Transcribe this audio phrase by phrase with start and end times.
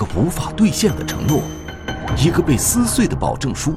[0.00, 1.42] 个无法兑现的承诺，
[2.16, 3.74] 一个被撕碎的保证书。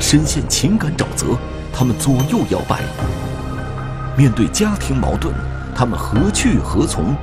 [0.00, 1.38] 深陷情感沼泽，
[1.72, 2.80] 他们左右摇摆。
[4.16, 5.32] 面对家庭矛盾，
[5.76, 7.14] 他们何去何从？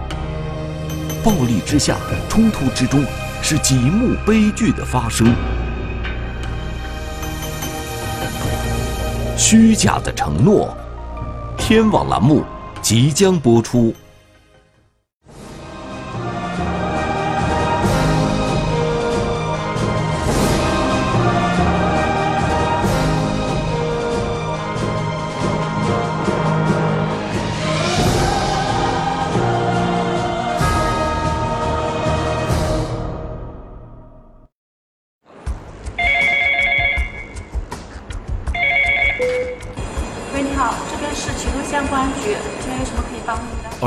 [1.25, 1.97] 暴力之下，
[2.29, 3.03] 冲突之中，
[3.41, 5.35] 是几幕悲剧的发生。
[9.35, 10.73] 虚假的承诺，
[11.57, 12.45] 天网栏目
[12.81, 13.93] 即将播出。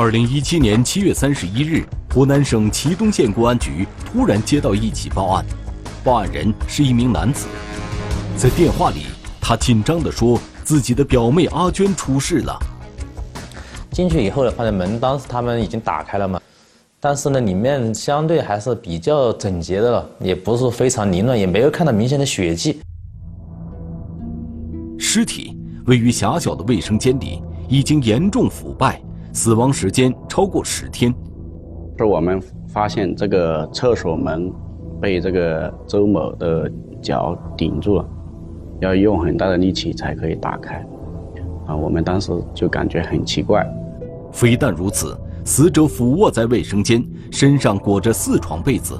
[0.09, 5.45] 二零一七年七月三十一日，湖南省祁东县公安局突然接到一起报案，
[6.03, 7.45] 报案人是一名男子，
[8.35, 9.03] 在电话里，
[9.39, 12.59] 他紧张地说自己的表妹阿娟出事了。
[13.91, 16.41] 进去以后呢，发现门当时他们已经打开了嘛，
[16.99, 22.81] 但是呢，里面相对还是比较整洁的了，也不是非常凌乱，也没有看到明显的血迹。
[24.97, 28.99] 尸体位于狭小的卫生间里，已经严重腐败。
[29.31, 31.13] 死亡时间超过十天，
[31.97, 34.51] 是我们发现这个厕所门
[34.99, 36.69] 被这个周某的
[37.01, 38.05] 脚顶住了，
[38.79, 40.85] 要用很大的力气才可以打开。
[41.67, 43.65] 啊，我们当时就感觉很奇怪。
[44.31, 48.99] 非但如此，死者俯卧在卫生间，身上裹着四床被子，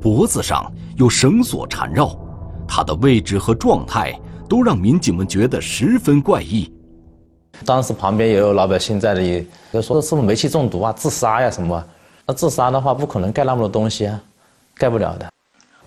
[0.00, 2.14] 脖子上有绳索缠绕，
[2.68, 4.12] 他的位置和状态
[4.48, 6.70] 都让民警们觉得十分怪异。
[7.64, 11.84] 当时旁边也有老百姓在那里，就说是不是煤气中毒啊、自杀呀什么？
[12.26, 14.20] 那自杀的话，不可能盖那么多东西啊，
[14.76, 15.28] 盖不了的。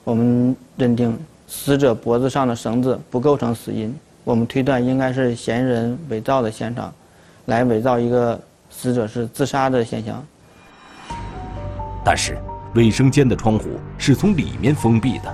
[0.04, 1.18] 我们认定
[1.48, 6.94] 死者脖子上的绳子不构成死因，我们推断应该是嫌疑人伪造的现场，
[7.46, 8.40] 来伪造一个
[8.70, 10.24] 死者是自杀的现象。
[12.04, 12.38] 但是，
[12.76, 15.34] 卫生间的窗户是从里面封闭的，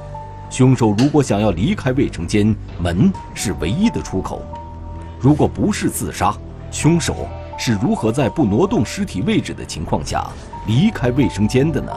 [0.52, 4.42] 凶手如果想要离开卫生间，门是唯一的出口。
[5.20, 6.34] 如果不是自杀，
[6.72, 10.26] 凶手是如何在不挪动尸体位置的情况下
[10.66, 11.92] 离开卫生间的呢？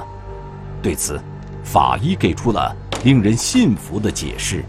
[0.83, 1.21] 对此，
[1.63, 2.75] 法医给出了
[3.05, 4.65] 令人信服的解释。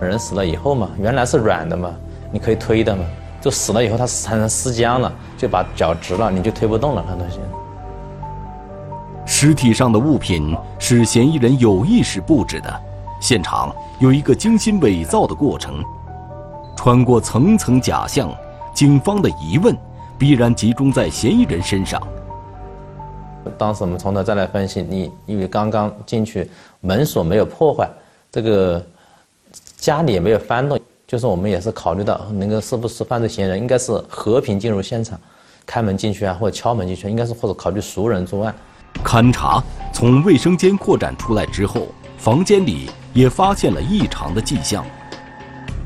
[0.00, 1.90] 人死了以后嘛，原来是软的嘛，
[2.30, 3.02] 你可以推的嘛，
[3.40, 7.38] 就死了以后它产生尸僵了，就把脚直了，你就推不动了，那东西。
[9.24, 12.80] 尸体上的物品是嫌疑人有意识布置的。
[13.20, 15.82] 现场有一个精心伪造的过程，
[16.76, 18.32] 穿过层层假象，
[18.74, 19.76] 警方的疑问
[20.18, 22.00] 必然集中在嫌疑人身上。
[23.56, 27.88] 当时我们从头再来分析，你因为刚刚进去，门锁没有破坏，
[28.30, 28.84] 这个
[29.76, 35.18] 家里也没有翻动，就是我们也是考虑到那个是不是犯罪嫌疑人，应该是和平进入现场，
[35.64, 38.54] 开门进去啊，或者敲门进去，应该是或者考虑熟人作案。
[39.02, 42.90] 勘查从卫生间扩展出来之后，房间里。
[43.14, 44.84] 也发现了异常的迹象，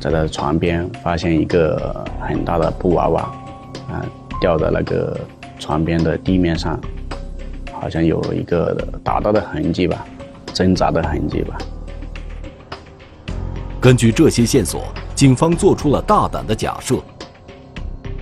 [0.00, 3.22] 在他的床边发现一个很大的布娃娃，
[3.90, 4.04] 啊，
[4.40, 5.18] 掉在那个
[5.58, 6.78] 床边的地面上，
[7.72, 10.06] 好像有一个打到的痕迹吧，
[10.54, 11.58] 挣扎的痕迹吧。
[13.80, 16.96] 根据这些线索，警方做出了大胆的假设：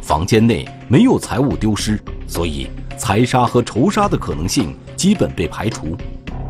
[0.01, 5.97] 房间内没有财物丢失，所以财杀和仇杀的可能性基本被排除。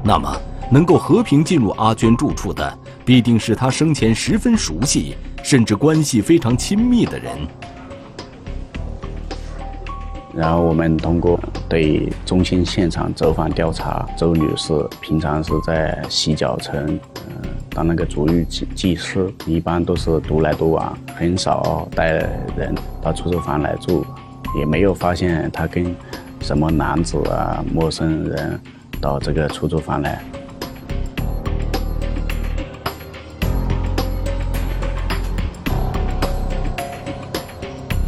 [0.05, 0.35] 那么？
[0.69, 2.77] 能够和平进入阿娟住处的，
[3.07, 7.33] 必定是她生前十分熟悉，甚至关系非常亲密的人。
[10.35, 22.11] 然后我们通过对中心现场走访调查，周女士平常是在洗脚城，嗯，当那个足浴技技师，一般都是独来独往，很少带
[22.57, 24.05] 人到出租房来住，
[24.59, 25.95] 也没有发现她跟
[26.43, 28.61] 什么男子啊、陌生人
[29.01, 30.21] 到这个出租房来。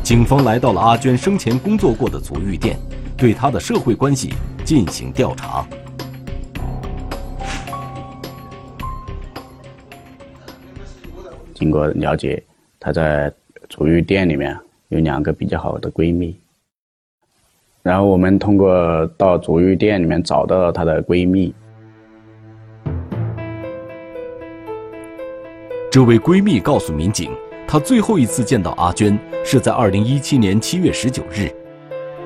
[0.09, 2.79] 警方来到了阿娟生前工作过的足浴店，
[3.15, 4.33] 对她的社会关系
[4.65, 5.67] 进行调查。
[11.53, 12.43] 经过了解，
[12.81, 13.31] 她在
[13.69, 14.59] 足浴店里面
[14.89, 16.35] 有两个比较好的闺蜜。
[17.83, 21.55] 然后我们通过到足浴店里面找到了她的闺蜜。
[25.91, 27.31] 这位闺蜜告诉民警。
[27.69, 31.51] 她最后一次见到阿娟是在二零一七年七月十九日，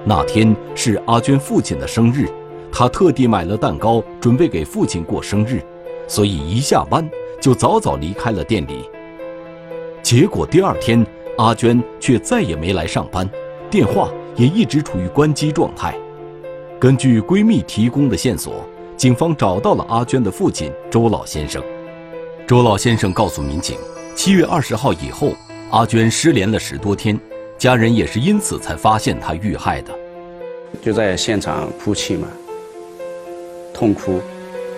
[0.04, 2.28] 那天是阿娟父亲的生日，
[2.70, 5.60] 他特地买了蛋糕，准备给父亲过生日，
[6.06, 7.10] 所以一下班
[7.40, 8.88] 就早早离开了店里。
[10.00, 11.04] 结果第二天，
[11.38, 13.28] 阿娟却再也没来上班，
[13.68, 15.92] 电话也一直处于关机状态。
[16.78, 18.64] 根据闺蜜提供的线索，
[18.96, 21.60] 警方找到了阿娟的父亲周老先生。
[22.46, 23.76] 周老先生告诉民警，
[24.14, 25.34] 七月二十号以后，
[25.70, 27.18] 阿娟失联了十多天，
[27.58, 29.92] 家人也是因此才发现她遇害的。
[30.80, 32.28] 就在现场哭泣嘛，
[33.74, 34.20] 痛哭，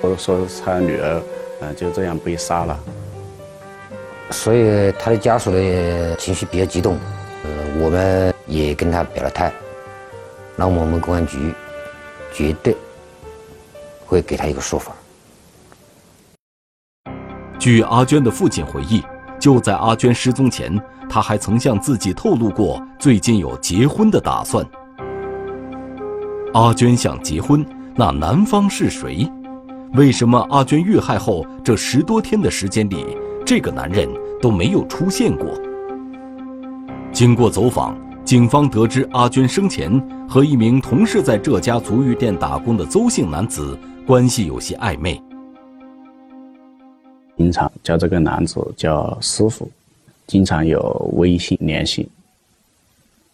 [0.01, 1.23] 我说她女儿，
[1.61, 2.79] 呃，就这样被杀了。
[4.31, 6.99] 所以他的家属的情绪比较激动，
[7.45, 9.53] 呃，我们也跟他表了态，
[10.57, 11.53] 那我们公安局
[12.33, 12.75] 绝对
[14.07, 14.97] 会给他一个说法。
[17.59, 19.03] 据阿娟的父亲回忆，
[19.45, 20.75] 就在阿娟失踪前，
[21.07, 24.67] 他还曾向自己透露过最近有结婚的打算。
[26.55, 27.63] 阿娟想结婚，
[27.95, 29.31] 那男方是谁？
[29.93, 33.05] 为什么阿娟遇害后这十多天的时间里，
[33.45, 34.09] 这个男人
[34.41, 35.47] 都没有出现过？
[37.13, 37.95] 经过走访，
[38.25, 45.23] 警方得知阿娟生前和一名同事在这家足浴店打工的邹姓男子关系有些暧昧。
[47.37, 49.69] 经常叫这个男子叫师傅，
[50.27, 50.81] 经常有
[51.17, 52.09] 微信联系。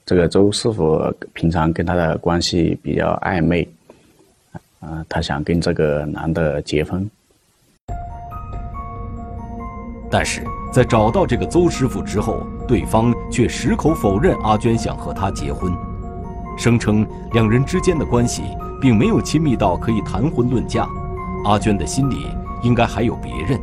[0.07, 1.01] 这个周师傅
[1.35, 3.69] 平常跟他的关系比较暧昧，
[4.81, 7.09] 啊，他想跟这个男的结婚。
[10.11, 10.43] 但是
[10.73, 15.73] 在找到这个邹师傅之后，对方却矢口否认阿娟想和他结婚，
[16.59, 18.43] 声称两人之间的关系
[18.81, 20.89] 并没有亲密到可以谈婚论嫁，
[21.45, 22.27] 阿娟的心里
[22.63, 23.61] 应该还有别人。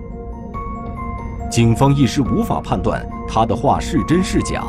[1.57, 4.63] 警方一时无法判断他的话是真是假。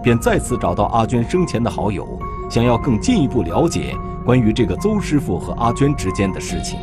[0.00, 2.06] 便再次找到阿娟生前的好友，
[2.48, 3.92] 想要更进一步了解
[4.24, 6.78] 关于这个邹师傅和阿娟之间的事情。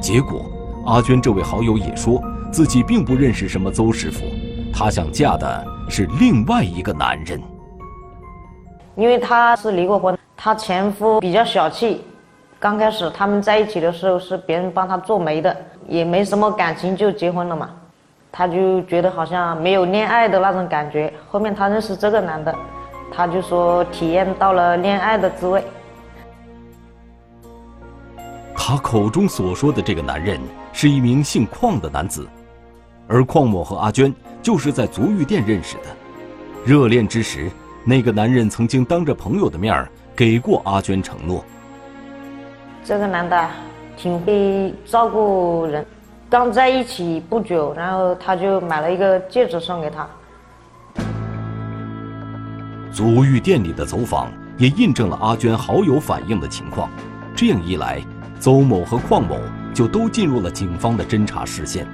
[0.00, 0.44] 结果，
[0.86, 2.20] 阿娟这位好友也说
[2.50, 4.24] 自己并不认识什么邹师傅，
[4.74, 7.40] 她想嫁的是另外一个男人。
[8.96, 12.02] 因为她是离过婚，她前夫比较小气，
[12.58, 15.56] 刚开始他们在一起的时候是别人帮她做媒的，
[15.86, 17.70] 也没什么感情就结婚了嘛。
[18.36, 21.10] 他就觉得好像没有恋爱的那种感觉。
[21.26, 22.54] 后面他认识这个男的，
[23.10, 25.64] 他就说体验到了恋爱的滋味。
[28.54, 30.38] 他口中所说的这个男人
[30.70, 32.28] 是一名姓邝的男子，
[33.08, 34.12] 而邝某和阿娟
[34.42, 35.84] 就是在足浴店认识的。
[36.62, 37.50] 热恋之时，
[37.84, 41.42] 那个男人曾经当着朋友的面给过阿娟承诺。
[42.84, 43.48] 这个男的
[43.96, 45.86] 挺会照顾人。
[46.28, 50.06] 刚在一起不久，然后他就买了一个戒指送给他。
[52.92, 54.28] 足浴店里的走访
[54.58, 56.90] 也印证了阿娟好友反映的情况，
[57.36, 58.02] 这样一来，
[58.40, 59.38] 邹某和邝某
[59.72, 61.86] 就都进入了警方的侦查视线。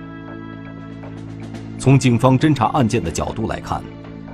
[1.79, 3.83] 从警方侦查案件的角度来看，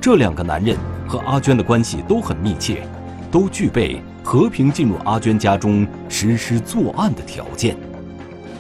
[0.01, 0.77] 这两个男人
[1.09, 2.87] 和阿娟的关系都很密切，
[3.33, 7.77] 都具备和平进入阿娟家中实施作案的条件。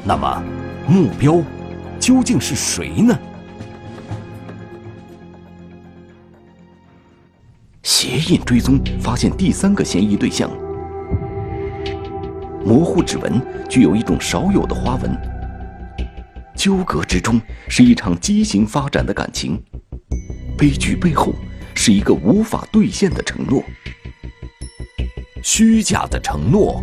[0.02, 0.42] 那么？
[0.88, 1.42] 目标
[2.00, 3.18] 究竟是谁呢？
[7.82, 10.50] 鞋印追踪发现第三个嫌疑对象，
[12.64, 15.14] 模糊指纹具有一种少有的花纹。
[16.56, 19.62] 纠葛之中是一场畸形发展的感情，
[20.56, 21.34] 悲剧背后
[21.74, 23.62] 是一个无法兑现的承诺。
[25.42, 26.82] 虚假的承诺，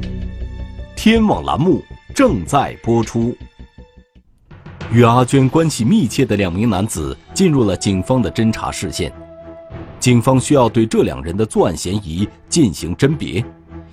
[0.95, 1.83] 天网栏目
[2.13, 3.35] 正在播出。
[4.91, 9.11] 与阿娟关系密切的两名男子进入了警方的侦查视线，
[9.99, 13.43] 警方需要对这两人的作案嫌疑进行甄别，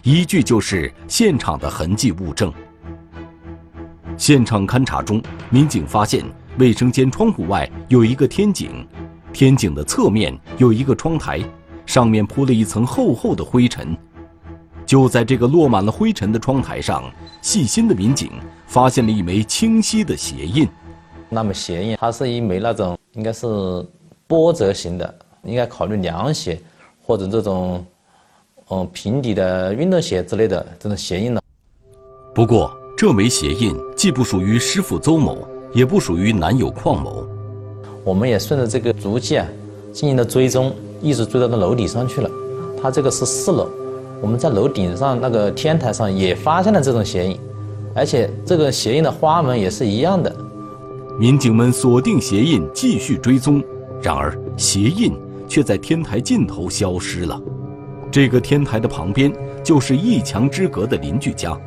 [0.02, 2.52] 依据就是现场的痕迹物证。
[4.16, 5.20] 现场勘查中，
[5.50, 6.24] 民警发现
[6.58, 8.86] 卫生间窗户外有一个天井，
[9.32, 11.42] 天井的侧面有一个窗台，
[11.84, 13.96] 上面铺了一层厚厚的灰尘。
[14.84, 17.02] 就在这个落满了灰尘的窗台上，
[17.40, 18.30] 细心的民警
[18.66, 20.68] 发现了一枚清晰的鞋印。
[21.34, 23.46] 那么鞋印，它是一枚那种应该是
[24.26, 26.60] 波折型的，应该考虑凉鞋
[27.02, 27.82] 或者这种，
[28.68, 31.40] 嗯平底的运动鞋之类的这种鞋印了。
[32.34, 35.38] 不过这枚鞋印既不属于师傅邹某，
[35.72, 37.26] 也不属于男友邝某。
[38.04, 39.48] 我们也顺着这个足迹啊，
[39.90, 40.70] 进行了追踪，
[41.00, 42.30] 一直追到那楼顶上去了。
[42.82, 43.70] 它这个是四楼，
[44.20, 47.40] 我们在楼顶上那个天台上也发现了这种鞋印，
[47.94, 50.30] 而且这个鞋印的花纹也是一样的。
[51.18, 53.62] 民警们锁定鞋印，继续追踪，
[54.02, 55.12] 然而鞋印
[55.46, 57.40] 却在天台尽头消失了。
[58.10, 61.58] 这个天台的旁边就是一墙之隔的邻居家，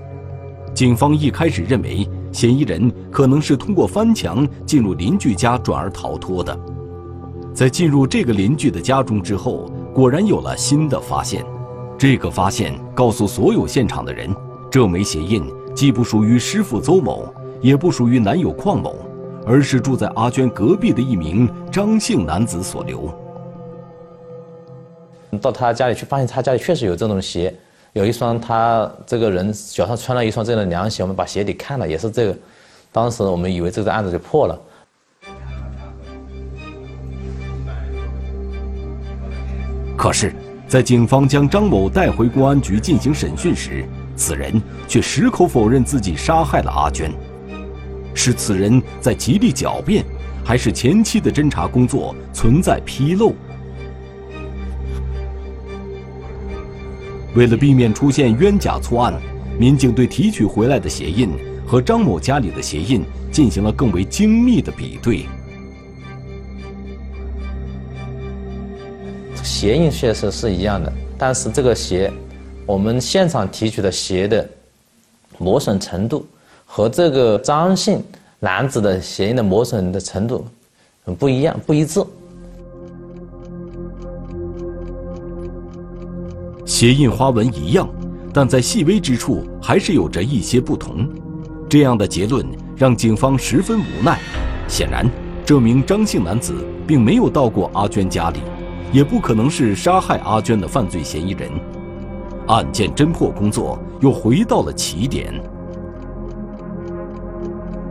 [0.74, 6.58] 警方一开始认为嫌疑人可能是通过翻墙进入邻居家转而逃脱的。
[7.54, 11.46] 在进入这个邻居的家中之后，果然有了新的发现。
[11.98, 14.30] 这个发现告诉所有现场的人，
[14.70, 15.42] 这枚鞋印
[15.74, 18.98] 既不属于师傅邹某，也不属于男友邝某，
[19.46, 23.14] 而是住在阿娟隔壁的一名张姓男子所留。
[25.42, 27.54] 到他家里去，发现他家里确实有这种鞋，
[27.94, 31.04] 有一双他这个人脚上穿了一双这样的凉鞋。
[31.04, 32.36] 我们把鞋底看了，也是这个。
[32.92, 34.60] 当时我们以为这个案子就破了。
[39.98, 40.34] 可是，
[40.68, 43.86] 在警方将张某带回公安局进行审讯时，
[44.16, 47.12] 此人却矢口否认自己杀害了阿娟。
[48.16, 50.04] 是此人在极力狡辩，
[50.44, 53.34] 还是前期的侦查工作存在纰漏？
[57.36, 59.14] 为了避免出现冤假错案，
[59.60, 61.30] 民警对提取回来的鞋印
[61.68, 65.26] 和张某家里的鞋印进行了更为精密的比对。
[69.44, 72.12] 鞋印确实是一样的，但是这个鞋，
[72.66, 74.50] 我们现场提取的鞋的
[75.38, 76.26] 磨损程度
[76.66, 78.04] 和这个张姓
[78.40, 80.46] 男子的鞋印的磨损的程度
[81.06, 82.04] 很不一样，不一致。
[86.66, 87.88] 鞋印花纹一样，
[88.34, 91.08] 但在细微之处还是有着一些不同。
[91.70, 92.46] 这样的结论
[92.76, 94.20] 让警方十分无奈。
[94.68, 95.10] 显然，
[95.46, 96.54] 这名张姓男子
[96.86, 98.40] 并没有到过阿娟家里。
[98.92, 101.52] 也不可能是杀害阿娟的犯罪嫌疑人，
[102.48, 105.34] 案件侦破工作又回到了起点。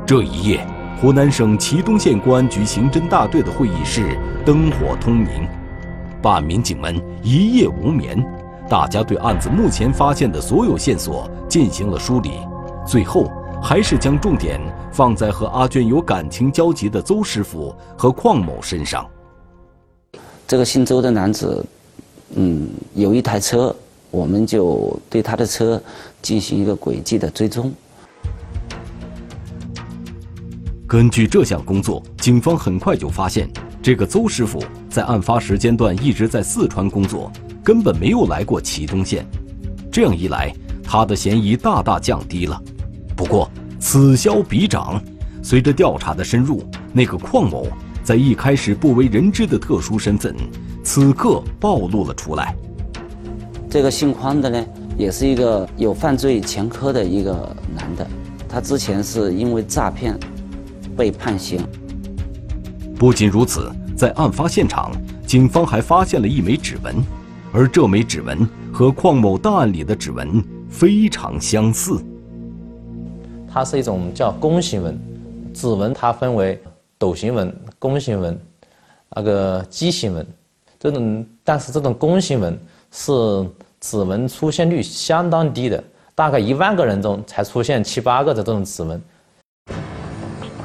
[0.06, 0.66] 这一夜，
[1.00, 5.48] 湖南省祁东县公安局刑侦大队的会议室灯火通明，
[6.20, 8.22] 办案民警们一夜无眠，
[8.68, 12.32] 大家对案子目前发现的所有线索进行了梳理，
[12.86, 13.32] 最后
[13.62, 14.60] 还是将重点
[14.92, 19.06] 放在和阿娟有感情交集的邹师傅和邝某身上。
[20.46, 21.64] 这个姓周的男子，
[22.34, 23.74] 嗯，有一台车，
[24.10, 25.80] 我们就对他的车
[26.20, 27.72] 进行一个轨迹的追踪。
[30.94, 33.50] 根据这项工作，警方很快就发现，
[33.82, 37.32] 这个邹师傅在案发时间段一直在四川工作，
[37.64, 39.26] 根本没有来过祁东县。
[39.90, 42.62] 这样一来，他的嫌疑大大降低了。
[43.16, 45.02] 不过，此消彼长，
[45.42, 47.66] 随着调查的深入，那个邝某。
[48.04, 50.32] 在一开始不为人知的特殊身份，
[50.84, 52.54] 此刻暴露了出来。
[53.68, 54.64] 这个姓匡的呢，
[54.96, 58.06] 也是一个有犯罪前科的一个男的，
[58.48, 60.16] 他之前是因为诈骗
[60.96, 61.60] 被判刑。
[62.96, 64.92] 不仅如此，在案发现场，
[65.26, 66.94] 警方还发现了一枚指纹，
[67.52, 72.02] 而这枚指纹和邝某档案里的指纹非常相似。
[73.52, 74.98] 它是一种叫弓形纹，
[75.52, 76.60] 指纹它分为。
[76.96, 78.40] 斗形纹、弓形纹，
[79.14, 80.26] 那个畸形纹，
[80.78, 82.58] 这种但是这种弓形纹
[82.90, 83.12] 是
[83.80, 85.82] 指纹出现率相当低的，
[86.14, 89.02] 大概一万个人中才出现七八个的这种指纹。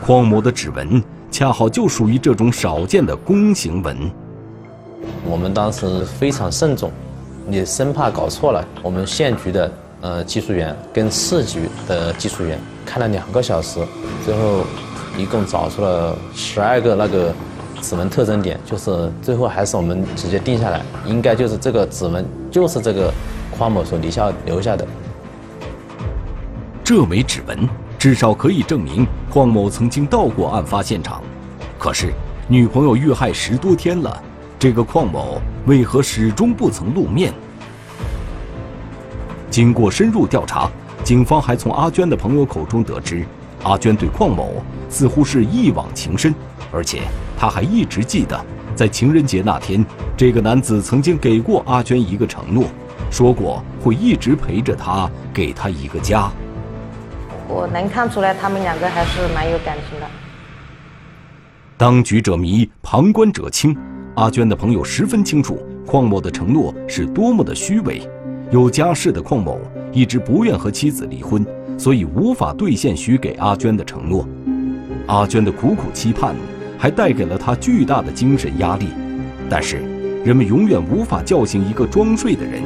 [0.09, 0.99] 邝某的指纹
[1.29, 4.09] 恰好就属于这种少见的弓形纹。
[5.23, 6.91] 我们当时非常慎重，
[7.47, 8.67] 也生怕搞错了。
[8.81, 13.79] 我们县局的呃技术员跟市局的技术员看了两个小时，
[14.25, 14.65] 最后。
[15.17, 17.33] 一共找出了十二个那个
[17.81, 23.11] 指纹特征点，就是最后还是我们直接定下来，应该就是这个指纹就是这个
[23.57, 24.87] 匡某所留下留下的。
[26.85, 27.67] 这枚指纹
[27.99, 31.21] 至少可以证明邝某曾经到过案发现场。
[31.77, 32.13] 可是
[32.47, 34.23] 女朋友遇害十多天了，
[34.57, 37.33] 这个邝某为何始终不曾露面？
[39.51, 40.71] 经过深入调查，
[41.03, 43.25] 警方还从阿娟的朋友口中得知。
[43.63, 46.33] 阿娟对邝某似乎是一往情深，
[46.71, 47.01] 而且
[47.37, 48.39] 她还一直记得，
[48.73, 52.63] 在情人节那天，这个男子曾经给过阿娟一个承诺，
[53.11, 56.31] 说过会一直陪着她，给她一个家。
[57.49, 60.05] 我能看出来，他们两个还是蛮有感情的。
[61.75, 63.75] 当局者迷，旁观者清。
[64.15, 68.01] 阿娟的朋友十分清楚，邝某的承诺是多么的虚伪。
[68.51, 69.59] 有家室的邝某
[69.91, 71.45] 一直不愿和妻子离婚。
[71.77, 74.27] 所以无法兑现许给阿娟的承诺，
[75.07, 76.35] 阿娟的苦苦期盼，
[76.77, 78.87] 还带给了他巨大的精神压力。
[79.49, 79.77] 但是，
[80.25, 82.61] 人们永远无法叫醒一个装睡的人，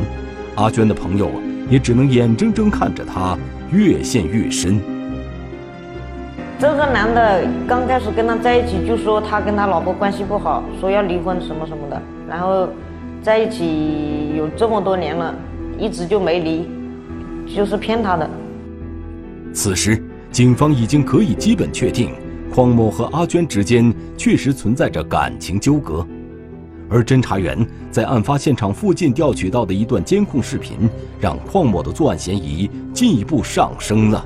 [0.55, 1.29] 阿娟的朋友
[1.69, 3.37] 也只能眼睁睁看着他
[3.73, 4.79] 越陷越深。
[6.59, 12.69] 这个男的刚开始跟他在一起，就说他跟他老婆关系不好，说要离婚什么什么的，然后
[13.21, 15.33] 在一起有这么多年了，
[15.77, 16.69] 一直就没离，
[17.53, 18.29] 就是骗他的。
[19.51, 20.01] 此时，
[20.31, 22.11] 警方已经可以基本确定，
[22.53, 26.05] 匡某和阿娟之间确实存在着感情纠葛。
[26.93, 30.87] 而侦查员在案发现场附近调取到的一段监控视频，
[31.19, 34.23] 让邝某的作案嫌疑进一步上升了。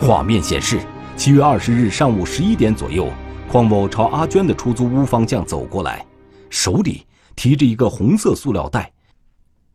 [0.00, 0.80] 画面显示，
[1.16, 3.08] 七月二十日上午十一点左右，
[3.48, 6.04] 邝某朝阿娟的出租屋方向走过来，
[6.50, 7.06] 手里
[7.36, 8.92] 提着一个红色塑料袋，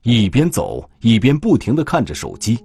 [0.03, 2.59] 一边走一边不停地看着手机。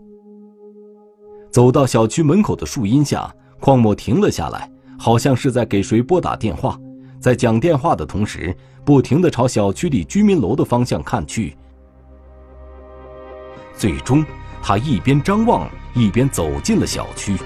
[1.52, 4.69] 走到小区门口的树荫下，邝某停了下来。
[5.04, 6.80] 好像是在给谁拨打电话，
[7.20, 8.56] 在讲电话的同时，
[8.87, 11.54] 不停地朝小区里居民楼的方向看去。
[13.76, 14.25] 最终，
[14.62, 17.37] 他一边张望，一边走进了小区。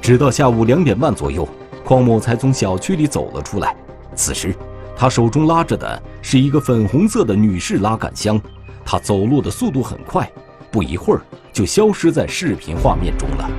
[0.00, 1.46] 直到下午两点半左右，
[1.84, 3.76] 邝某才从小区里走了出来。
[4.14, 4.56] 此时，
[4.96, 8.40] 他手中拉着的是一个粉红色的女士拉杆箱，
[8.86, 10.26] 他走路的速度很快。
[10.70, 11.20] 不一会儿，
[11.52, 13.50] 就消失在视频画面中了。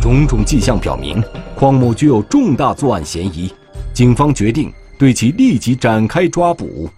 [0.00, 1.22] 种种迹象表明，
[1.54, 3.54] 匡某具有重大作案嫌疑，
[3.94, 6.90] 警方决定对其立即展开抓捕。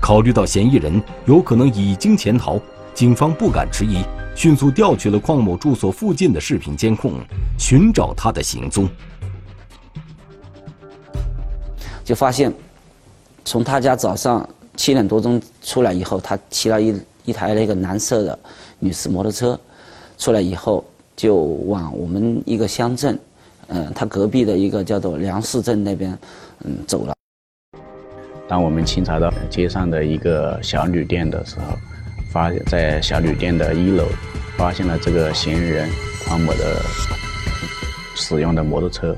[0.00, 2.60] 考虑到嫌疑人有可能已经潜逃，
[2.96, 4.02] 警方不敢迟疑。
[4.34, 7.12] 迅速调取了邝某住所附近的视频监控，
[7.58, 8.88] 寻找他的行踪。
[12.02, 12.52] 就发现，
[13.44, 18.38] 从他家早上七点多钟出来以后，他骑了一一台那个蓝色的
[18.78, 19.58] 女士摩托车，
[20.16, 20.82] 出来以后
[21.14, 23.18] 就往我们一个乡镇，
[23.68, 26.18] 嗯，他隔壁的一个叫做梁市镇那边，
[26.64, 27.14] 嗯，走了。
[28.48, 31.76] 当我们清查到街上的一个小旅店的时候。
[32.36, 34.06] 发，在小旅店的一楼，
[34.58, 35.88] 发现了这个嫌疑人
[36.26, 36.82] 邝某的
[38.14, 39.16] 使用的摩托车。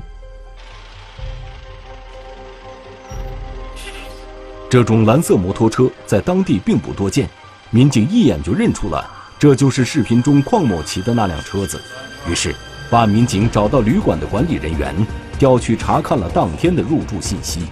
[4.69, 7.29] 这种蓝色摩托车在当地并不多见，
[7.71, 9.05] 民警一眼就认出了，
[9.37, 11.81] 这就是视频中邝某骑的那辆车子。
[12.25, 12.55] 于是，
[12.89, 14.95] 办案民警找到旅馆的管理人员，
[15.37, 17.63] 调取查看了当天的入住信息。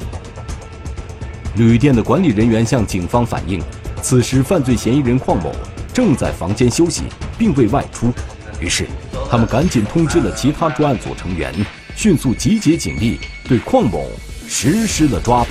[1.56, 3.64] 旅店的管理人员向警方反映。
[4.10, 5.54] 此时，犯罪嫌疑人邝某
[5.94, 7.04] 正在房间休息，
[7.38, 8.10] 并未外出。
[8.58, 8.88] 于是，
[9.30, 11.54] 他们赶紧通知了其他专案组成员，
[11.94, 14.10] 迅速集结警力，对邝某
[14.48, 15.50] 实施了抓捕。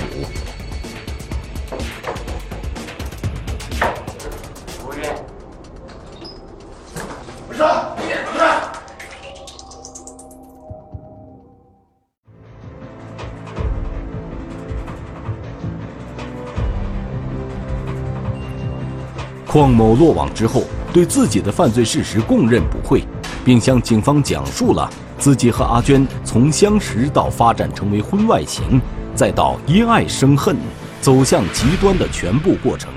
[19.67, 23.03] 邝某落网之后，对自己的犯罪事实供认不讳，
[23.43, 28.79] 并向警方讲述了自己和阿娟从相识到发展成为婚外情，
[29.13, 30.55] 再到因爱生恨，
[31.01, 32.89] 走向极端的全部过程。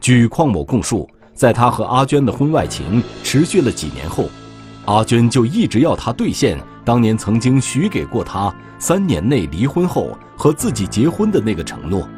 [0.00, 4.30] 据邝某供述，在他和阿娟的婚外情持续了几年后，
[4.84, 12.08] 阿娟就一直要他兑现当年曾经许给过他三年内离婚后和自己结婚的那个承诺。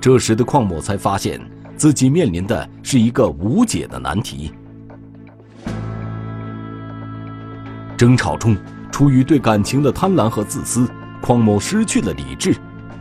[0.00, 1.38] 这时的邝某才发现
[1.76, 4.50] 自己面临的是一个无解的难题。
[7.98, 8.56] 争吵中，
[8.90, 10.88] 出于对感情的贪婪和自私，
[11.20, 12.56] 邝某失去了理智。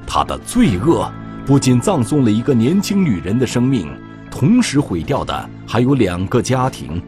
[0.05, 1.09] 他的罪恶
[1.45, 3.87] 不仅葬送了一个年轻女人的生命，
[4.29, 7.01] 同时毁掉的还有两个家庭。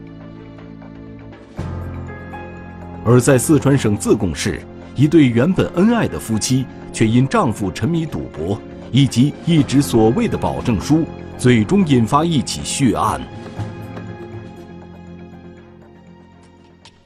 [3.04, 4.62] 而在四川省自贡市，
[4.94, 8.58] 一对原本恩爱的夫妻，却因丈夫沉迷赌博。
[8.92, 11.04] 以及一纸所谓的保证书，
[11.38, 13.20] 最终引发一起血案。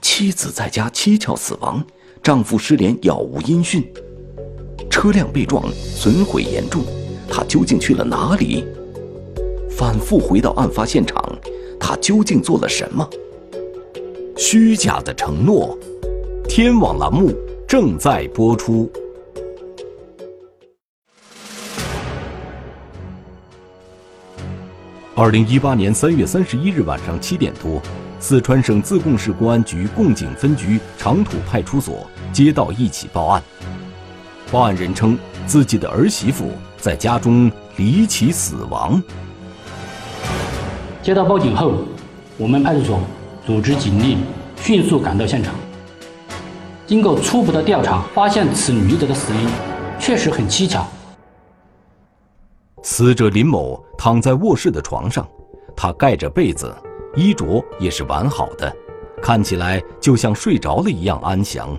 [0.03, 1.83] 妻子在家蹊跷死亡，
[2.23, 3.87] 丈夫失联杳无音讯，
[4.91, 6.83] 车辆被撞损毁严重，
[7.29, 8.65] 他究竟去了哪里？
[9.71, 11.23] 反复回到案发现场，
[11.79, 13.09] 他究竟做了什么？
[14.37, 15.79] 虚假的承诺，
[16.49, 17.33] 天网栏目
[17.69, 18.91] 正在播出。
[25.19, 27.81] 二零一八年三月三十一日晚上七点多，
[28.21, 33.43] 四川省自贡市公安局贡井分局长土派出所接到一起报案。
[34.53, 39.03] 报案人称自己的儿媳妇在家中离奇死亡。
[41.03, 41.87] 接到报警后，
[42.37, 43.01] 我们派出所
[43.47, 44.19] 组织警力
[44.61, 45.55] 迅速赶到现场。
[46.87, 49.49] 经过初步的调查，发现此女子的死因
[49.99, 50.87] 确实很蹊跷。
[52.89, 55.27] 死者林某躺在卧室的床上，
[55.75, 56.73] 他盖着被子，
[57.17, 58.73] 衣着也是完好的，
[59.21, 61.77] 看起来就像睡着了一样安详。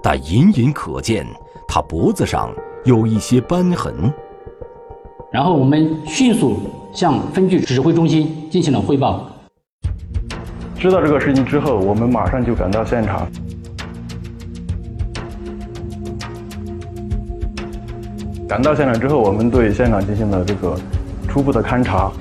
[0.00, 1.26] 但隐隐可见，
[1.66, 3.92] 他脖子上有一些斑痕。
[5.32, 6.60] 然后我们迅速
[6.92, 9.28] 向分局指挥中心进行了汇报。
[10.78, 13.26] 知道这个事情之后，我们马上就赶到现场。
[18.46, 20.78] 赶到现场之后，我们对现场进行了这个
[21.26, 22.12] 初步的勘查。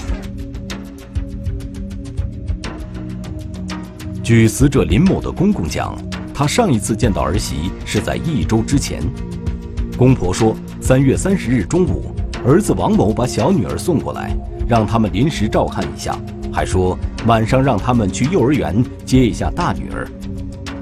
[4.23, 5.97] 据死者林某的公公讲，
[6.33, 9.03] 他上一次见到儿媳是在一周之前。
[9.97, 14.33] 公婆说，三月三十日中午，儿子王某把小女儿送过来，
[14.65, 16.17] 让他们临时照看一下，
[16.53, 20.07] 还说晚上让他们去幼儿园接一下大女儿。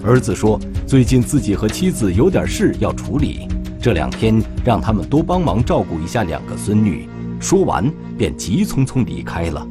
[0.04, 3.48] 儿子说，最近自己和妻子有点事要处理。
[3.82, 7.10] 这两天让他们多帮忙照顾一下两个孙女。
[7.40, 9.68] 说完，便急匆匆离开了。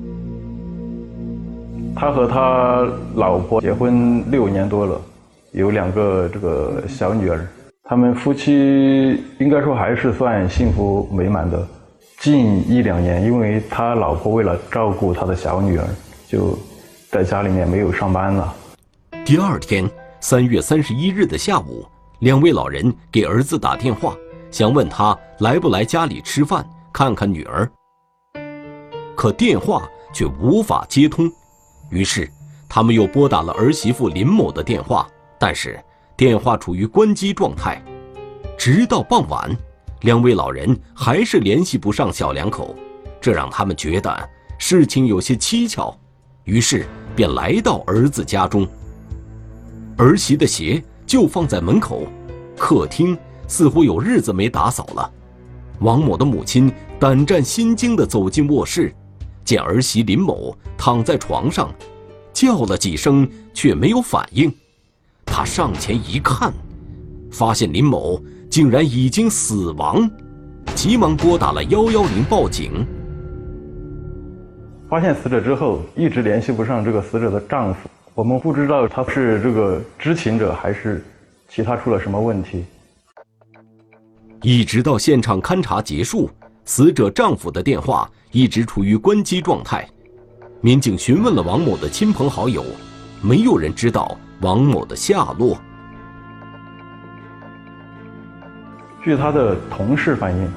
[1.95, 5.01] 他和他老婆结婚六年多了，
[5.53, 7.47] 有两个这个小女儿。
[7.85, 11.65] 他们夫妻应该说还是算幸福美满的。
[12.19, 15.87] 近一两年，因为他老婆为了照顾他的小女儿，
[16.27, 16.59] 就
[17.13, 18.53] 在家里面没有上班了。
[19.25, 21.87] 第二天，三月三十一日的下午。
[22.21, 24.15] 两位老人给儿子打电话，
[24.51, 27.71] 想问他来不来家里吃饭，看看女儿。
[29.17, 31.31] 可电话却无法接通，
[31.91, 32.31] 于是
[32.69, 35.83] 他们又拨打了儿媳妇林某的电话，但是
[36.15, 37.83] 电话处于关机状态。
[38.59, 39.51] 直到傍晚，
[40.03, 42.77] 两位老人还是联系不上小两口，
[43.19, 44.29] 这让他们觉得
[44.59, 45.99] 事情有些蹊跷，
[46.45, 48.69] 于是便来到儿子家中。
[49.97, 50.85] 儿媳的鞋。
[51.11, 52.07] 就放在门口，
[52.57, 53.19] 客厅
[53.49, 55.11] 似乎有日子没打扫了。
[55.81, 58.95] 王某的母亲胆战心惊地走进卧室，
[59.45, 61.69] 见儿媳林某躺在床上，
[62.33, 64.55] 叫了几声却没有反应。
[65.27, 66.55] 他上前一看，
[67.33, 70.09] 发现林某竟然已经死亡，
[70.77, 72.87] 急忙拨打了幺幺零报警。
[74.89, 77.91] 发现死者之后，一直联系不上这个死者的丈夫。
[78.21, 81.03] 我们不知道他是这个知情者还是
[81.49, 82.67] 其他出了什么问题。
[84.43, 86.29] 一直到现场勘查结束，
[86.67, 89.89] 死者丈夫的电话一直处于关机状态。
[90.61, 92.63] 民警询问了王某的亲朋好友，
[93.23, 95.59] 没有人知道王某的下落。
[99.03, 100.53] 据他的同事反映，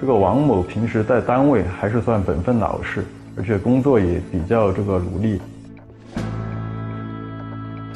[0.00, 3.04] 这个王某平时在单位还是算本分老实，
[3.36, 5.40] 而且工作也比较这个努力。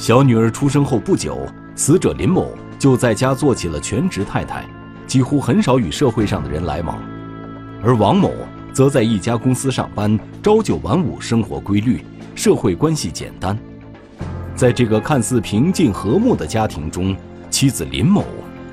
[0.03, 4.65] 小女儿出生后不久，死者林某就在家做起了全职太太，
[5.07, 6.99] 几乎很少与社会上的人来往。
[7.85, 8.33] 而王某
[8.73, 13.57] 则在一家公司上班，朝九晚五，生活规律，社会关系简单。
[14.57, 17.15] 在这个看似平静和睦的家庭中，
[17.49, 18.25] 妻子林某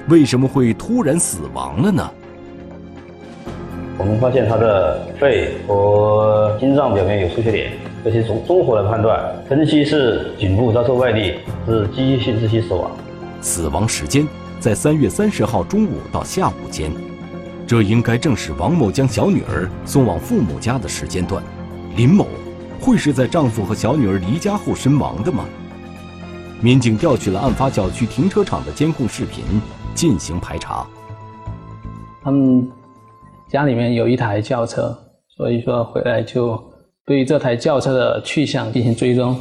[0.08, 2.10] 为什么会突然死亡了呢？
[4.00, 7.74] 我们发现他的肺和心脏表面有出血点。
[8.04, 11.36] 这些综综合的判断，分析是颈部遭受外力，
[11.66, 12.92] 是机械性窒息死亡。
[13.42, 14.26] 死亡时间
[14.60, 16.92] 在三月三十号中午到下午间，
[17.68, 21.44] 这应该正是王某将小女儿送往父母家的时间段。
[21.96, 22.26] 林某
[22.80, 25.44] 会是在丈夫和小女儿离家后身亡的吗？
[26.62, 29.44] 民警调取了案发小区停车场的监控视频
[29.94, 30.88] 进行排查。
[32.24, 32.70] 他们
[33.50, 36.69] 家里面有一台轿车，所以说回来就。
[37.10, 39.36] 对于这台轿车的去向进行追踪。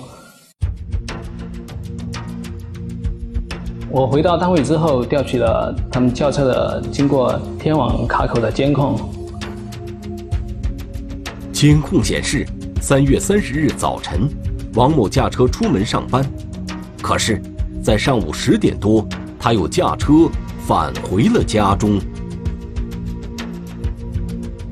[3.90, 8.98] 我回到单位之后，调取了他们轿车的经过天网卡口的监控。
[11.52, 12.46] 监控显示，
[12.80, 14.26] 三月三十日早晨，
[14.72, 16.24] 王某驾车出门上班，
[17.02, 17.38] 可是，
[17.82, 19.06] 在上午十点多，
[19.38, 20.26] 他又驾车
[20.66, 22.00] 返回了家中。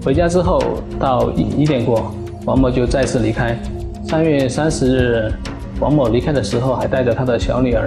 [0.02, 2.10] 回家之后到一一点过。
[2.46, 3.60] 王某就再次离开。
[4.04, 5.32] 三月三十日，
[5.80, 7.84] 王某离开的时候还带着他的小女儿。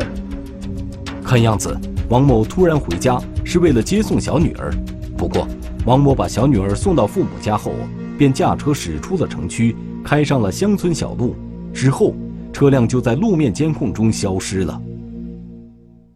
[1.23, 1.73] 看样子，
[2.09, 4.69] 王某突然回家是为了接送小女儿。
[5.17, 5.47] 不过，
[5.85, 7.71] 王某把小女儿送到父母家后，
[8.17, 11.37] 便驾车驶出了城区，开上了乡村小路。
[11.73, 12.13] 之后，
[12.51, 14.81] 车辆就在路面监控中消失了。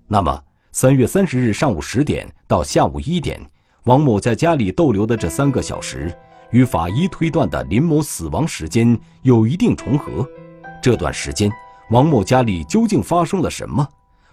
[0.05, 0.37] 那么，
[0.73, 3.39] 三月三十日上午十点到下午一点，
[3.85, 6.11] 王某在家里逗留的这三个小时。
[6.53, 10.25] 与法医推断的林某死亡时间有一定重合，
[10.81, 11.51] 这段时间
[11.89, 13.85] 王某家里究竟发生了什么？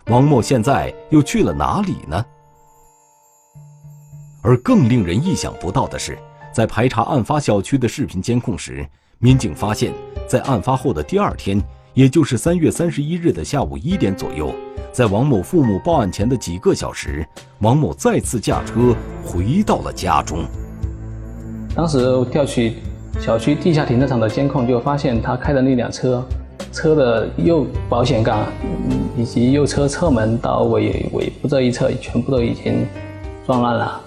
[0.06, 2.24] 王某现在又去了哪里呢？
[4.42, 6.18] 而更令人意想不到的是，
[6.52, 8.86] 在排查案发小区的视频监控时，
[9.18, 9.92] 民警发现，
[10.28, 11.62] 在案发后的第二天，
[11.94, 14.54] 也就是三月三十一日的下午一点左右，
[14.92, 17.26] 在王某父母报案前的几个小时，
[17.60, 20.44] 王某再次驾车回到了家中。
[21.74, 22.74] 当时调取
[23.20, 26.22] 小区地下停车场的监控，就发现他开的那辆车，
[26.72, 28.44] 车的右保险杠
[29.16, 32.86] 以及右侧侧门到尾尾部这一侧，全部都已经
[33.46, 34.00] 撞烂了。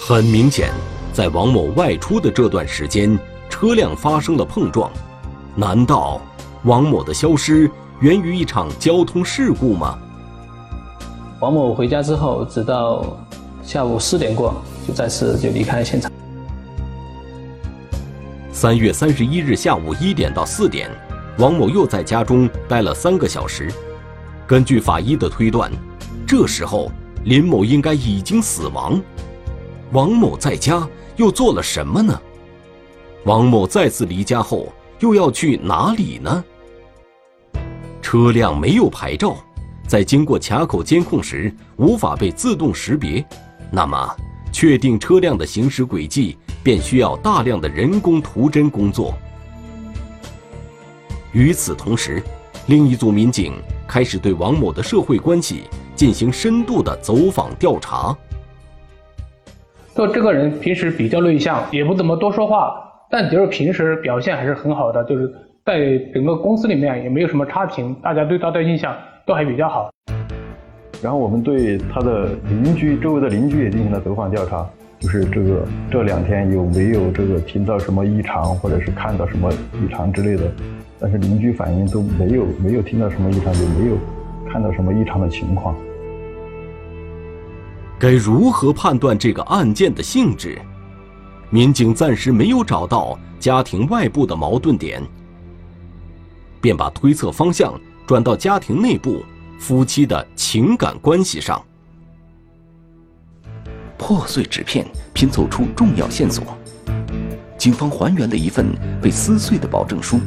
[0.00, 0.70] 很明显，
[1.12, 3.18] 在王某外出的这段时间，
[3.48, 4.90] 车辆发生了碰撞。
[5.56, 6.20] 难道
[6.64, 7.70] 王某的消失
[8.00, 9.98] 源于一场交通事故吗？
[11.40, 13.16] 王某回家之后，直到
[13.62, 14.54] 下午四点过，
[14.86, 16.10] 就再次就离开现场。
[18.52, 20.90] 三月三十一日下午一点到四点，
[21.38, 23.70] 王某又在家中待了三个小时。
[24.46, 25.70] 根据法医的推断，
[26.26, 26.90] 这时候
[27.24, 29.00] 林某应该已经死亡。
[29.92, 32.20] 王某在家又做了什么呢？
[33.24, 36.44] 王某再次离家后又要去哪里呢？
[38.02, 39.36] 车辆没有牌照，
[39.88, 43.24] 在经过卡口监控时无法被自动识别，
[43.70, 44.16] 那么
[44.54, 49.12] 确定车辆的行驶轨迹便需要大量的人工图侦工作。
[51.32, 52.22] 与此同时，
[52.68, 55.64] 另一组民警开始对王某的社会关系
[55.96, 58.16] 进行深度的走访调查。
[59.92, 65.28] 就这个人平时比较内向，也不怎么多说话，但就是平时表现还是很好的，就是
[65.64, 69.90] 在整个公司里面也没有什么差评，大家对他的印象都还比较好。
[71.02, 74.66] 然后我们对他的邻居、周围的邻居也进行了走访调查，
[74.98, 80.50] 就是这个这两天有没有这个听到什么异常，或者是看到什么异常之类的，
[80.98, 83.98] 但是邻居反映都没有，没有听到什么异常，也没有
[84.50, 85.74] 看到什么异常的情况。
[87.98, 90.58] 该如何判断这个案件的性质？
[91.50, 95.00] 民警暂时没有找到家庭外部的矛盾点，
[96.60, 99.22] 便把推测方向转到家庭内部
[99.64, 101.58] 夫妻的情感关系上。
[103.96, 106.44] 破碎纸片拼凑出重要线索，
[107.56, 108.66] 警方还原了一份
[109.00, 110.20] 被撕碎的保证书，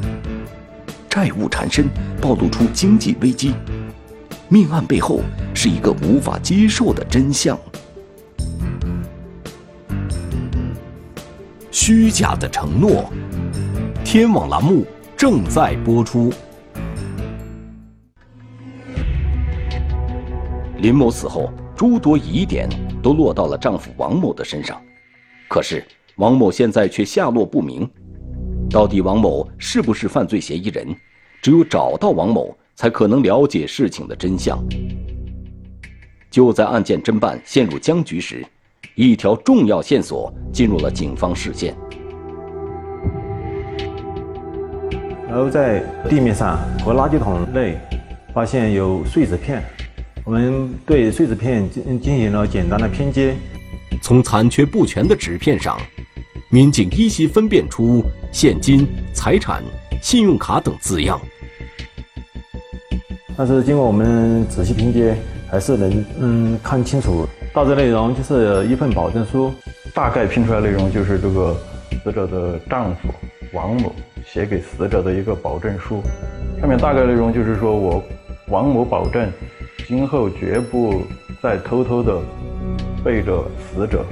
[1.07, 1.85] 债务缠身，
[2.19, 3.53] 暴露出经济危机。
[4.49, 5.21] 命案背后
[5.53, 7.55] 是一个无法接受的真相。
[11.69, 13.07] 虚假的承诺，
[14.03, 14.83] 天网栏目
[15.15, 16.33] 正在播出。
[20.79, 22.67] 林某死后，诸多疑点
[23.01, 24.81] 都落到了丈夫王某的身上，
[25.47, 25.83] 可是
[26.15, 27.89] 王某现在却下落不明。
[28.69, 30.87] 到底王某是不是犯罪嫌疑人？
[31.41, 32.55] 只有找到王某。
[32.77, 34.63] 才可能了解事情的真相。
[36.29, 38.45] 就在案件侦办陷入僵局时，
[38.93, 41.75] 一条重要线索进入了警方视线。
[45.27, 47.79] 然后在地面上和垃圾桶内
[48.31, 49.63] 发现有碎纸片，
[50.27, 53.33] 我们对碎纸片进进行了简单的拼接。
[54.01, 55.79] 从残缺不全的纸片上，
[56.49, 59.63] 民警依稀分辨出现金、财产、
[60.01, 61.17] 信用卡等字样。
[63.37, 65.15] 但是经过我们仔细拼接，
[65.49, 69.53] 还是能嗯看清楚大致内容，就是一份保证书，
[69.93, 71.55] 大概拼出来内容就是这个
[72.03, 73.07] 死者的丈夫
[73.53, 76.01] 王某写给死者的一个保证书，
[76.59, 78.03] 上面大概内容就是说我
[78.49, 79.31] 王某保证，
[79.87, 81.01] 今后绝不
[81.41, 82.19] 再偷偷的
[83.05, 84.05] 背着死者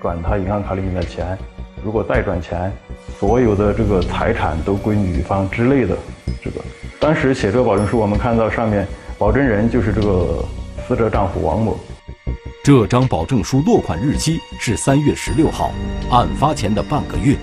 [0.00, 1.36] 转他银行卡里面的钱，
[1.82, 2.72] 如果再转钱，
[3.18, 5.98] 所有的这个财产都归女方之类的
[6.40, 6.60] 这个。
[7.00, 8.86] 当时写这个保证书，我们看到上面
[9.18, 10.44] 保证人就是这个
[10.86, 11.76] 死者丈夫王某。
[12.62, 15.72] 这张保证书落款日期是三月十六号，
[16.12, 17.34] 案发前的半个月。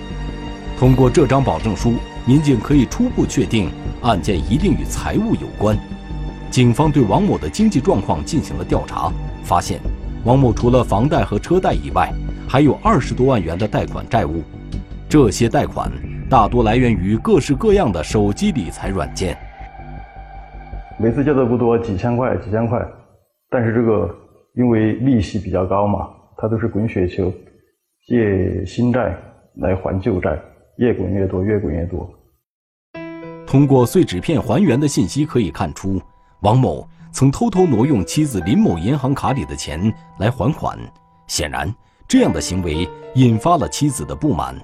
[0.78, 5.78] 通过这张保证书，民警可以初步确定案件一定与财务有关。
[6.50, 9.12] 警方对王某的经济状况进行了调查，
[9.44, 9.78] 发现
[10.24, 12.10] 王某除了房贷和车贷以外，
[12.48, 14.42] 还有二十多万元的贷款债务。
[15.08, 15.90] 这些贷款
[16.28, 19.36] 大多来源于各式各样的手机理财软件。
[20.98, 22.84] 每次借的不多，几千块、几千块，
[23.50, 24.08] 但是这个
[24.54, 27.32] 因为利息比较高嘛，它都是滚雪球，
[28.06, 29.14] 借新债
[29.56, 30.38] 来还旧债，
[30.78, 32.08] 越滚越多，越滚越多。
[33.46, 36.00] 通过碎纸片还原的信息可以看出，
[36.40, 40.78] 王某曾偷偷挪用妻子林某银行卡里的钱来还款，
[41.26, 41.72] 显然
[42.06, 44.54] 这样的行为引发了妻子的不满。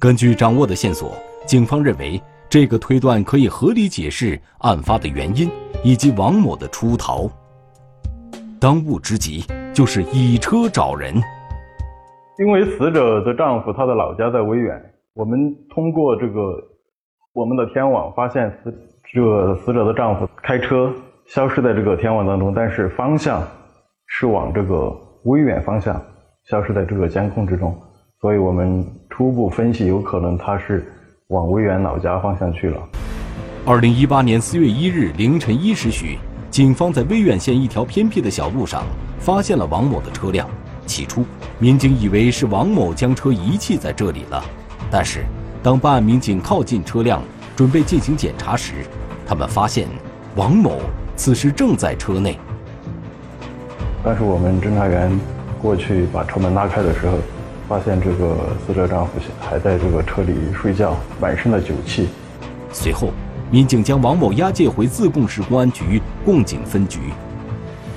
[0.00, 1.14] 根据掌握的线索，
[1.46, 2.22] 警方认为。
[2.48, 5.50] 这个推断可以合理解释案发的原因
[5.82, 7.28] 以及王某的出逃。
[8.60, 9.44] 当务之急
[9.74, 11.12] 就是以车找人。
[12.38, 14.80] 因为死者的丈夫他的老家在威远，
[15.12, 16.40] 我们通过这个
[17.32, 18.72] 我们的天网发现死
[19.14, 20.92] 这死者的丈夫开车
[21.26, 23.42] 消失在这个天网当中，但是方向
[24.06, 26.00] 是往这个威远方向
[26.50, 27.76] 消失在这个监控之中，
[28.20, 30.84] 所以我们初步分析有可能他是
[31.28, 32.80] 往威远老家方向去了。
[33.64, 36.18] 二零一八年四月一日凌晨一时许，
[36.50, 38.84] 警方在威远县一条偏僻的小路上
[39.18, 40.48] 发现了王某的车辆。
[40.84, 41.24] 起初，
[41.58, 44.40] 民警以为是王某将车遗弃在这里了，
[44.88, 45.24] 但是
[45.64, 47.20] 当办案民警靠近车辆，
[47.56, 48.74] 准备进行检查时，
[49.26, 49.88] 他们发现
[50.34, 50.78] 王某
[51.16, 52.38] 此时正在车内。
[54.04, 55.10] 但是我们侦查员
[55.60, 57.16] 过去把车门拉开的时候，
[57.66, 62.08] 发现这个死者丈夫还在这个车里睡觉，满身的酒气。
[62.70, 63.08] 随后，
[63.50, 67.00] 民警将王某押解回自贡市公安局贡井分局。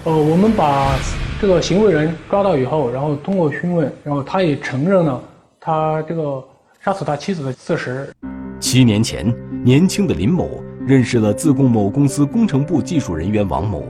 [0.05, 0.93] 呃，我们把。
[1.41, 5.23] 这个行为人抓到以后，然后通过询问，然后他也承认了
[5.57, 6.43] 他这个
[6.81, 8.13] 杀死他妻子的事实。
[8.59, 13.85] 七年前，年轻的林某认识了自贡某公司工程部技术人员王某。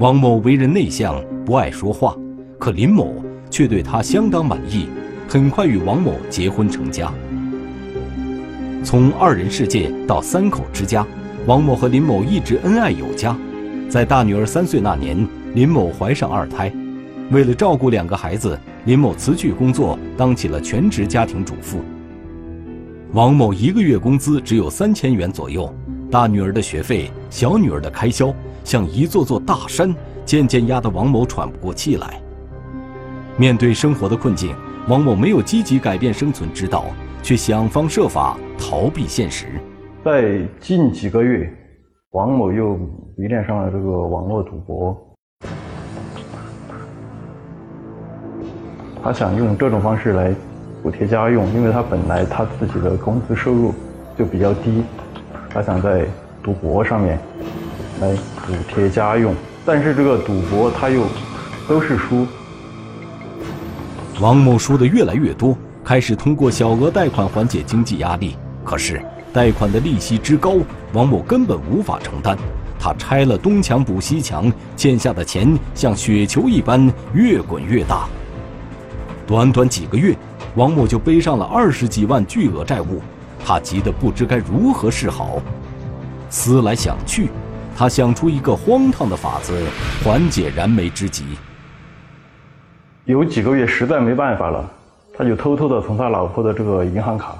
[0.00, 2.16] 王某为人内向，不爱说话，
[2.58, 4.88] 可林某却对他相当满意，
[5.28, 7.12] 很快与王某结婚成家。
[8.82, 11.06] 从二人世界到三口之家，
[11.46, 13.36] 王某和林某一直恩爱有加。
[13.88, 15.26] 在大女儿三岁那年。
[15.54, 16.72] 林某怀上二胎，
[17.30, 21.78] 为了照顾两个孩子，林某辞去工作，当起了全职家庭主妇。
[23.14, 25.72] 王某一个月工资只有三千元左右，
[26.10, 32.20] 大女儿的学费、小女儿的开销像一座座大山，渐渐压得王某喘不过气来。
[33.36, 34.52] 面对生活的困境，
[34.88, 36.86] 王某没有积极改变生存之道，
[37.22, 39.46] 却想方设法逃避现实。
[40.04, 41.48] 在近几个月，
[42.10, 42.76] 王某又
[43.16, 45.16] 迷恋上了这个网络赌博。
[49.04, 50.34] 他想用这种方式来
[50.84, 53.74] 补贴家用，因为他本来他自己的工资收入
[54.18, 54.82] 就比较低，
[55.48, 56.04] 他想在
[56.42, 57.18] 赌博上面
[58.02, 58.12] 来
[58.46, 61.04] 补贴家用，但是这个赌博他又
[61.66, 62.26] 都是输。
[64.20, 69.00] 王某输的越来越多，开始通过小额贷款缓解经济压力，可是
[69.32, 70.56] 贷款的利息之高，
[70.92, 72.36] 王某根本无法承担。
[72.78, 78.06] 他拆了东墙补西墙，欠下的钱像雪球一般越滚越大。
[79.26, 80.14] 短短几个月，
[80.56, 83.00] 王某就背上了二十几万巨额债务，
[83.44, 85.40] 他急得不知该如何是好。
[86.30, 87.28] 思来想去，
[87.76, 89.52] 他想出一个荒唐的法子，
[90.04, 91.24] 缓解燃眉之急。
[93.04, 94.70] 有几个月实在没办法了，
[95.16, 97.36] 他就偷偷的从他老婆的这个银行卡，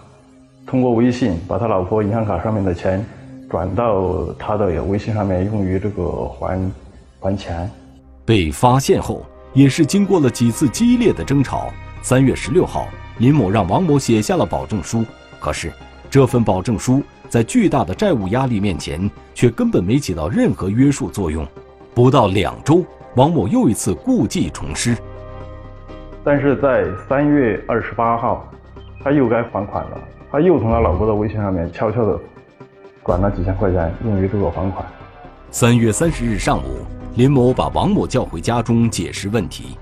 [0.66, 3.04] 通过微信把他老婆银行卡上面的钱
[3.48, 6.72] 转到他的微信上面，用于这个还
[7.20, 7.70] 还钱。
[8.24, 9.24] 被发现后。
[9.54, 11.72] 也是经过了几次激烈的争吵。
[12.02, 15.04] 三月十六号，林某让王某写下了保证书，
[15.38, 15.72] 可是
[16.10, 21.46] 这份保证书在巨大的债务压力面前，却根本没起到任何约束作用。
[21.94, 22.84] 不到两周，
[23.16, 24.96] 王某又一次故技重施。
[26.24, 28.48] 但是在三月二十八号，
[29.02, 30.00] 他又该还款了，
[30.32, 32.18] 他又从他老婆的微信上面悄悄的
[33.04, 34.84] 转了几千块钱，用于这个还款。
[35.50, 36.84] 三月三十日上午。
[37.16, 39.78] 林某把王某叫回家中解释问题，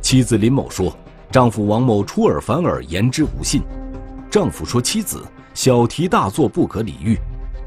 [0.00, 0.90] 妻子林某说，
[1.34, 3.60] 丈夫王某出尔反尔，言之无信。
[4.30, 5.20] 丈夫说妻子
[5.52, 7.18] 小题大做，不可理喻。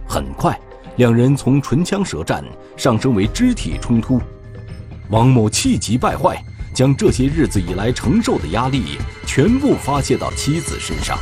[0.07, 0.57] 很快，
[0.95, 2.41] 两人从唇枪舌战
[2.77, 4.21] 上升为肢体冲突。
[5.09, 6.41] 王某气急败坏，
[6.73, 11.17] 将这些日子以来承受的压力全部发泄到妻子身上。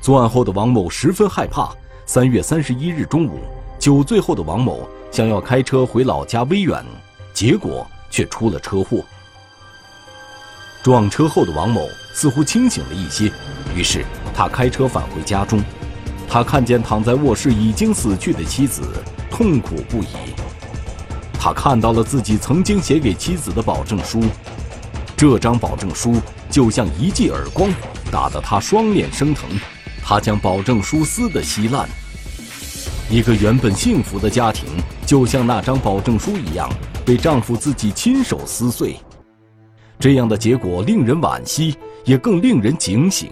[0.00, 1.72] 作案后的王某十分害怕。
[2.06, 3.38] 三月三十一日中午，
[3.78, 4.80] 酒醉后的王某。
[5.12, 6.84] 想要开车回老家威远，
[7.32, 9.04] 结果却出了车祸。
[10.84, 13.32] 撞车后的王某似乎清醒了一些，
[13.74, 14.04] 于是
[14.34, 15.64] 他开车返回家中。
[16.28, 18.82] 他看见躺在卧室已经死去的妻子，
[19.30, 20.08] 痛苦不已。
[21.40, 24.22] 他看到了自己曾经写给妻子的保证书，
[25.16, 27.70] 这张保证书就像一记耳光，
[28.12, 29.48] 打得他双脸生疼。
[30.02, 31.88] 他将保证书撕得稀烂。
[33.08, 34.68] 一个原本幸福的家庭，
[35.06, 36.68] 就像那张保证书一样，
[37.06, 39.00] 被丈夫自己亲手撕碎。
[39.98, 41.74] 这样的结果令人惋惜，
[42.04, 43.30] 也更令人警醒。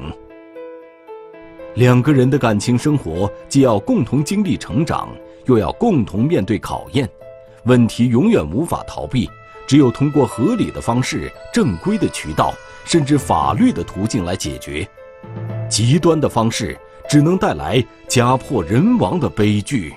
[1.74, 5.08] 两个人的感情生活，既要共同经历成长，
[5.46, 7.08] 又要共同面对考验，
[7.64, 9.28] 问题永远无法逃避，
[9.66, 12.52] 只有通过合理的方式、正规的渠道，
[12.84, 14.86] 甚至法律的途径来解决。
[15.68, 16.78] 极端的方式。
[17.08, 19.92] 只能带来家破人亡的悲剧。